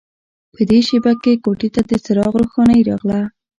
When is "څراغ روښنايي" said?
2.03-2.83